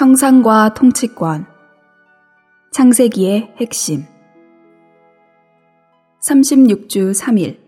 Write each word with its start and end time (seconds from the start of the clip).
형상과 0.00 0.72
통치권 0.72 1.44
창세기의 2.72 3.52
핵심 3.58 4.06
36주 6.26 7.12
3일 7.12 7.58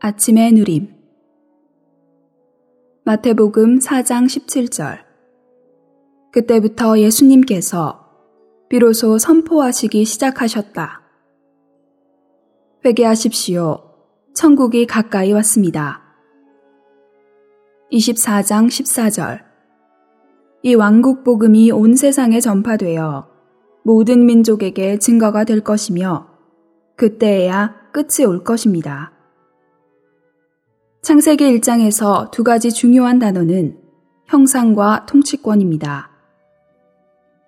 아침의 0.00 0.50
누림 0.54 0.92
마태복음 3.04 3.78
4장 3.78 4.24
17절 4.24 5.04
그때부터 6.32 6.98
예수님께서 6.98 8.10
비로소 8.68 9.16
선포하시기 9.16 10.04
시작하셨다. 10.04 11.00
회개하십시오. 12.84 13.78
천국이 14.34 14.84
가까이 14.84 15.30
왔습니다. 15.30 16.02
24장 17.92 18.66
14절 18.66 19.49
이 20.62 20.74
왕국 20.74 21.24
복음이 21.24 21.70
온 21.70 21.96
세상에 21.96 22.38
전파되어 22.38 23.26
모든 23.82 24.26
민족에게 24.26 24.98
증거가 24.98 25.44
될 25.44 25.60
것이며 25.62 26.28
그때에야 26.96 27.74
끝이 27.92 28.26
올 28.26 28.44
것입니다. 28.44 29.12
창세기 31.00 31.58
1장에서 31.58 32.30
두 32.30 32.44
가지 32.44 32.70
중요한 32.70 33.18
단어는 33.18 33.78
형상과 34.26 35.06
통치권입니다. 35.06 36.10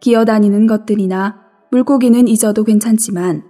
기어다니는 0.01 0.67
것들이나 0.67 1.43
물고기는 1.71 2.27
잊어도 2.29 2.65
괜찮지만 2.65 3.45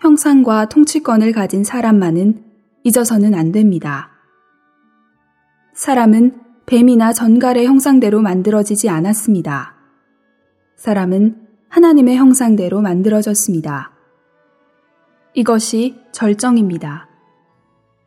형상과 0.00 0.68
통치권을 0.68 1.32
가진 1.32 1.64
사람만은 1.64 2.44
잊어서는 2.84 3.34
안 3.34 3.50
됩니다. 3.50 4.10
사람은 5.74 6.43
뱀이나 6.66 7.12
전갈의 7.12 7.66
형상대로 7.66 8.22
만들어지지 8.22 8.88
않았습니다. 8.88 9.74
사람은 10.76 11.46
하나님의 11.68 12.16
형상대로 12.16 12.80
만들어졌습니다. 12.80 13.92
이것이 15.34 15.96
절정입니다. 16.12 17.08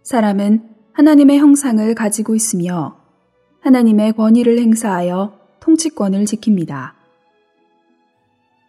사람은 0.03 0.69
하나님의 0.93 1.37
형상을 1.37 1.93
가지고 1.93 2.33
있으며 2.33 2.97
하나님의 3.61 4.13
권위를 4.13 4.59
행사하여 4.59 5.37
통치권을 5.59 6.23
지킵니다. 6.25 6.93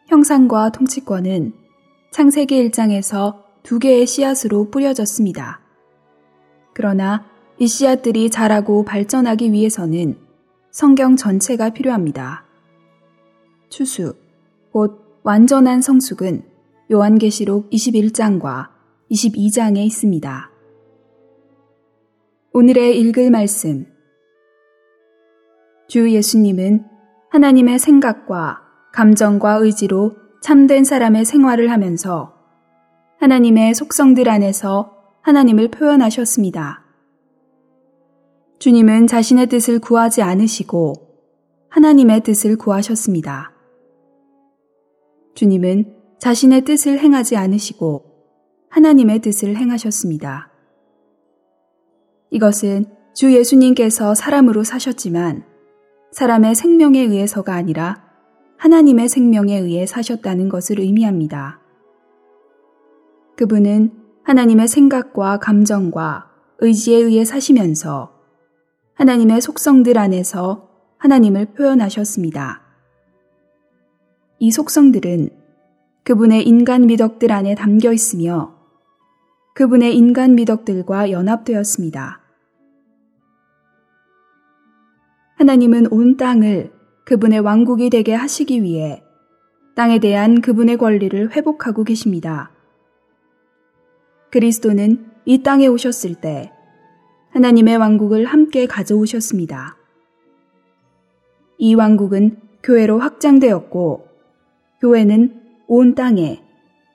형상과 0.08 0.70
통치권은 0.70 1.52
창세기 2.10 2.70
1장에서 2.70 3.42
두 3.62 3.78
개의 3.78 4.06
씨앗으로 4.06 4.70
뿌려졌습니다. 4.70 5.60
그러나 6.74 7.24
이 7.60 7.66
씨앗들이 7.66 8.30
자라고 8.30 8.84
발전하기 8.84 9.50
위해서는 9.50 10.16
성경 10.70 11.16
전체가 11.16 11.70
필요합니다. 11.70 12.44
추수, 13.68 14.14
곧 14.70 15.20
완전한 15.24 15.82
성숙은 15.82 16.44
요한계시록 16.92 17.68
21장과 17.70 18.68
22장에 19.10 19.78
있습니다. 19.78 20.50
오늘의 22.52 23.00
읽을 23.00 23.30
말씀. 23.30 23.86
주 25.88 26.12
예수님은 26.12 26.84
하나님의 27.30 27.80
생각과 27.80 28.60
감정과 28.92 29.54
의지로 29.54 30.16
참된 30.42 30.84
사람의 30.84 31.24
생활을 31.24 31.72
하면서 31.72 32.34
하나님의 33.18 33.74
속성들 33.74 34.28
안에서 34.28 34.94
하나님을 35.22 35.68
표현하셨습니다. 35.72 36.87
주님은 38.58 39.06
자신의 39.06 39.46
뜻을 39.46 39.78
구하지 39.78 40.20
않으시고 40.22 40.94
하나님의 41.68 42.22
뜻을 42.24 42.56
구하셨습니다. 42.56 43.52
주님은 45.36 45.94
자신의 46.18 46.64
뜻을 46.64 46.98
행하지 46.98 47.36
않으시고 47.36 48.02
하나님의 48.68 49.20
뜻을 49.20 49.56
행하셨습니다. 49.56 50.50
이것은 52.30 52.86
주 53.14 53.32
예수님께서 53.32 54.16
사람으로 54.16 54.64
사셨지만 54.64 55.44
사람의 56.10 56.56
생명에 56.56 57.00
의해서가 57.00 57.54
아니라 57.54 58.02
하나님의 58.56 59.08
생명에 59.08 59.56
의해 59.56 59.86
사셨다는 59.86 60.48
것을 60.48 60.80
의미합니다. 60.80 61.60
그분은 63.36 63.92
하나님의 64.24 64.66
생각과 64.66 65.38
감정과 65.38 66.32
의지에 66.58 66.96
의해 66.96 67.24
사시면서 67.24 68.17
하나님의 68.98 69.40
속성들 69.40 69.96
안에서 69.96 70.68
하나님을 70.96 71.52
표현하셨습니다. 71.54 72.62
이 74.40 74.50
속성들은 74.50 75.30
그분의 76.02 76.48
인간 76.48 76.86
미덕들 76.86 77.30
안에 77.30 77.54
담겨 77.54 77.92
있으며 77.92 78.56
그분의 79.54 79.96
인간 79.96 80.34
미덕들과 80.34 81.12
연합되었습니다. 81.12 82.20
하나님은 85.36 85.92
온 85.92 86.16
땅을 86.16 86.72
그분의 87.04 87.38
왕국이 87.38 87.90
되게 87.90 88.14
하시기 88.14 88.64
위해 88.64 89.04
땅에 89.76 90.00
대한 90.00 90.40
그분의 90.40 90.76
권리를 90.76 91.36
회복하고 91.36 91.84
계십니다. 91.84 92.50
그리스도는 94.32 95.08
이 95.24 95.44
땅에 95.44 95.68
오셨을 95.68 96.16
때 96.16 96.52
하나님의 97.38 97.76
왕국을 97.76 98.24
함께 98.24 98.66
가져오셨습니다. 98.66 99.76
이 101.58 101.72
왕국은 101.76 102.36
교회로 102.64 102.98
확장되었고, 102.98 104.08
교회는 104.80 105.40
온 105.68 105.94
땅에 105.94 106.42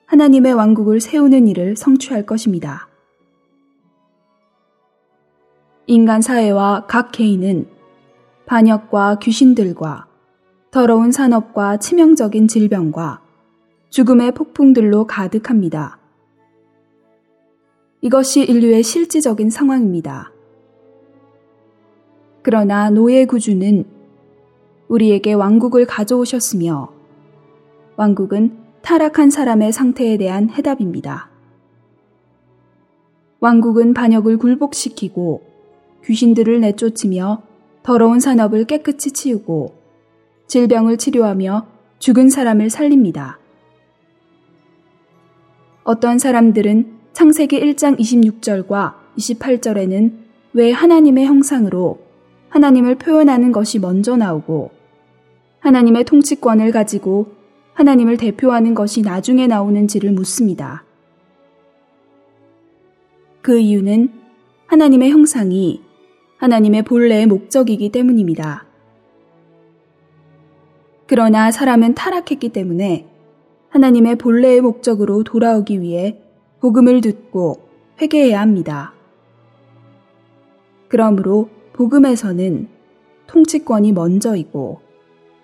하나님의 0.04 0.52
왕국을 0.52 1.00
세우는 1.00 1.48
일을 1.48 1.76
성취할 1.76 2.26
것입니다. 2.26 2.88
인간 5.86 6.20
사회와 6.20 6.88
각 6.88 7.10
개인은 7.10 7.66
반역과 8.44 9.20
귀신들과 9.20 10.08
더러운 10.70 11.10
산업과 11.10 11.78
치명적인 11.78 12.48
질병과 12.48 13.22
죽음의 13.88 14.32
폭풍들로 14.32 15.06
가득합니다. 15.06 15.98
이것이 18.02 18.42
인류의 18.42 18.82
실질적인 18.82 19.48
상황입니다. 19.48 20.33
그러나 22.44 22.90
노예 22.90 23.24
구주는 23.24 23.86
우리에게 24.88 25.32
왕국을 25.32 25.86
가져오셨으며 25.86 26.92
왕국은 27.96 28.58
타락한 28.82 29.30
사람의 29.30 29.72
상태에 29.72 30.18
대한 30.18 30.50
해답입니다. 30.50 31.30
왕국은 33.40 33.94
반역을 33.94 34.36
굴복시키고 34.36 35.40
귀신들을 36.04 36.60
내쫓으며 36.60 37.40
더러운 37.82 38.20
산업을 38.20 38.66
깨끗이 38.66 39.12
치우고 39.12 39.76
질병을 40.46 40.98
치료하며 40.98 41.66
죽은 41.98 42.28
사람을 42.28 42.68
살립니다. 42.68 43.38
어떤 45.82 46.18
사람들은 46.18 46.92
창세기 47.14 47.58
1장 47.58 47.98
26절과 47.98 48.96
28절에는 49.16 50.12
왜 50.52 50.72
하나님의 50.72 51.24
형상으로 51.24 52.03
하나님을 52.54 52.94
표현하는 52.94 53.50
것이 53.50 53.80
먼저 53.80 54.16
나오고 54.16 54.70
하나님의 55.58 56.04
통치권을 56.04 56.70
가지고 56.70 57.32
하나님을 57.72 58.16
대표하는 58.16 58.74
것이 58.74 59.02
나중에 59.02 59.48
나오는지를 59.48 60.12
묻습니다. 60.12 60.84
그 63.42 63.58
이유는 63.58 64.08
하나님의 64.66 65.10
형상이 65.10 65.82
하나님의 66.36 66.84
본래의 66.84 67.26
목적이기 67.26 67.90
때문입니다. 67.90 68.66
그러나 71.08 71.50
사람은 71.50 71.94
타락했기 71.94 72.50
때문에 72.50 73.08
하나님의 73.70 74.14
본래의 74.14 74.60
목적으로 74.60 75.24
돌아오기 75.24 75.80
위해 75.80 76.20
복음을 76.60 77.00
듣고 77.00 77.68
회개해야 78.00 78.40
합니다. 78.40 78.92
그러므로 80.86 81.48
복음에서는 81.74 82.68
통치권이 83.26 83.92
먼저이고 83.92 84.80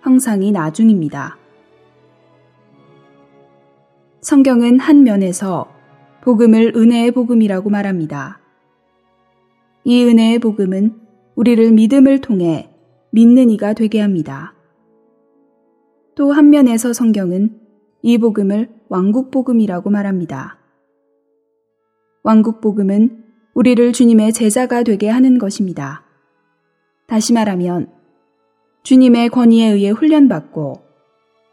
형상이 0.01 0.53
나중입니다. 0.53 1.37
성경은 4.21 4.79
한 4.79 5.03
면에서 5.03 5.67
복음을 6.21 6.71
은혜의 6.73 7.11
복음이라고 7.11 7.69
말합니다. 7.69 8.39
이 9.83 10.05
은혜의 10.05 10.39
복음은 10.39 10.95
우리를 11.35 11.71
믿음을 11.73 12.21
통해 12.21 12.69
믿는 13.11 13.49
이가 13.49 13.73
되게 13.73 13.99
합니다. 13.99 14.53
또 16.15 16.31
한 16.31 16.49
면에서 16.49 16.93
성경은 16.93 17.59
이 18.03 18.17
복음을 18.17 18.69
왕국 18.87 19.31
복음이라고 19.31 19.89
말합니다. 19.89 20.59
왕국 22.23 22.61
복음은 22.61 23.21
우리를 23.53 23.91
주님의 23.91 24.31
제자가 24.31 24.83
되게 24.83 25.09
하는 25.09 25.37
것입니다. 25.37 26.05
다시 27.11 27.33
말하면 27.33 27.91
주님의 28.83 29.27
권위에 29.31 29.65
의해 29.65 29.89
훈련받고 29.89 30.81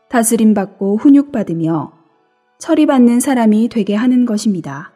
다스림받고 0.08 0.98
훈육받으며 0.98 1.92
처리받는 2.58 3.18
사람이 3.18 3.68
되게 3.68 3.96
하는 3.96 4.24
것입니다. 4.24 4.92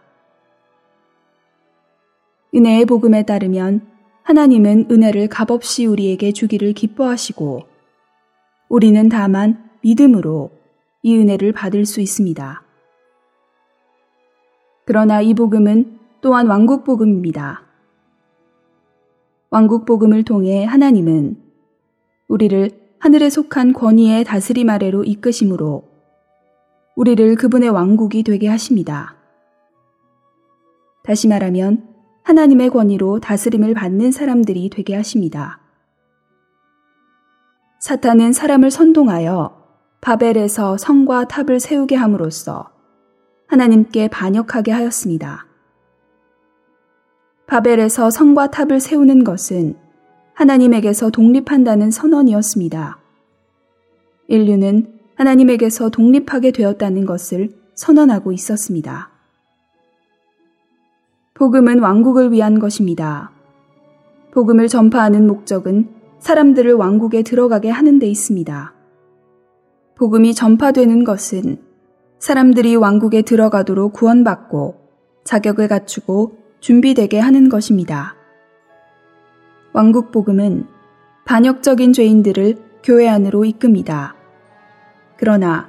은혜의 2.55 2.85
복음에 2.85 3.25
따르면 3.25 3.81
하나님은 4.23 4.87
은혜를 4.89 5.27
값없이 5.27 5.85
우리에게 5.85 6.31
주기를 6.31 6.75
기뻐하시고 6.75 7.63
우리는 8.69 9.09
다만 9.09 9.69
믿음으로 9.83 10.53
이 11.03 11.17
은혜를 11.17 11.51
받을 11.51 11.85
수 11.87 12.01
있습니다. 12.01 12.63
그러나 14.85 15.23
이 15.23 15.35
복음은 15.35 15.99
또한 16.21 16.47
왕국 16.47 16.85
복음입니다. 16.85 17.72
왕국 19.53 19.85
복음을 19.85 20.23
통해 20.23 20.65
하나님은 20.65 21.37
우리를 22.27 22.71
하늘에 22.99 23.29
속한 23.29 23.75
권위의 23.75 24.25
다스림 24.25 24.71
아래로 24.71 25.05
이끄심으로 25.05 25.85
우리를 26.97 27.35
그분의 27.35 27.69
왕국이 27.69 28.23
되게 28.23 28.49
하십니다. 28.49 29.15
다시 31.05 31.29
말하면 31.29 31.87
하나님의 32.23 32.71
권위로 32.71 33.21
다스림을 33.21 33.75
받는 33.75 34.11
사람들이 34.11 34.71
되게 34.71 34.97
하십니다. 34.97 35.61
사탄은 37.79 38.33
사람을 38.33 38.71
선동하여 38.71 39.55
바벨에서 40.01 40.79
성과 40.79 41.29
탑을 41.29 41.61
세우게 41.61 41.95
함으로써 41.95 42.71
하나님께 43.49 44.09
반역하게 44.09 44.73
하였습니다. 44.73 45.52
바벨에서 47.53 48.09
성과 48.09 48.47
탑을 48.47 48.81
세우는 48.81 49.25
것은 49.25 49.75
하나님에게서 50.33 51.11
독립한다는 51.11 51.91
선언이었습니다. 51.91 52.99
인류는 54.29 54.87
하나님에게서 55.17 55.91
독립하게 55.91 56.53
되었다는 56.53 57.05
것을 57.05 57.51
선언하고 57.75 58.33
있었습니다. 58.33 59.11
복음은 61.35 61.81
왕국을 61.81 62.33
위한 62.33 62.59
것입니다. 62.59 63.33
복음을 64.33 64.67
전파하는 64.67 65.27
목적은 65.27 65.91
사람들을 66.21 66.73
왕국에 66.73 67.23
들어가게 67.23 67.69
하는 67.69 67.99
데 67.99 68.07
있습니다. 68.07 68.73
복음이 69.99 70.35
전파되는 70.35 71.05
것은 71.05 71.59
사람들이 72.19 72.77
왕국에 72.77 73.21
들어가도록 73.21 73.93
구원받고 73.93 74.77
자격을 75.25 75.69
갖추고 75.69 76.42
준비되게 76.63 77.19
하는 77.19 77.49
것입니다. 77.49 78.15
왕국 79.73 80.13
복음은 80.13 80.67
반역적인 81.25 81.93
죄인들을 81.93 82.57
교회 82.85 83.09
안으로 83.09 83.45
이끕니다. 83.45 84.15
그러나 85.17 85.69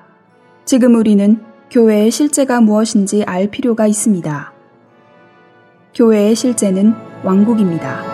지금 0.65 0.93
우리는 0.93 1.41
교회의 1.71 2.11
실제가 2.11 2.61
무엇인지 2.61 3.23
알 3.23 3.49
필요가 3.49 3.87
있습니다. 3.87 4.53
교회의 5.95 6.35
실제는 6.35 6.93
왕국입니다. 7.23 8.12